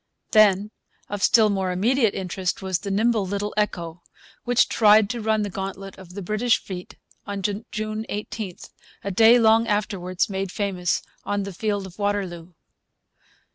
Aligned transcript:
Then, 0.31 0.71
of 1.09 1.21
still 1.21 1.51
more 1.51 1.69
immediate 1.71 2.15
interest 2.15 2.63
was 2.63 2.79
the 2.79 2.89
nimble 2.89 3.23
little 3.23 3.53
Echo, 3.55 4.01
which 4.45 4.67
tried 4.67 5.11
to 5.11 5.21
run 5.21 5.43
the 5.43 5.49
gauntlet 5.51 5.95
of 5.99 6.15
the 6.15 6.23
British 6.23 6.57
fleet 6.57 6.95
on 7.27 7.43
June 7.71 8.07
18, 8.09 8.57
a 9.03 9.11
day 9.11 9.37
long 9.37 9.67
afterwards 9.67 10.27
made 10.27 10.51
famous 10.51 11.03
on 11.23 11.43
the 11.43 11.53
field 11.53 11.85
of 11.85 11.99
Waterloo. 11.99 12.53